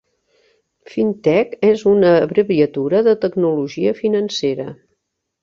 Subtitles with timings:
[0.93, 4.69] Fintech és una abreviatura de tecnologia financera.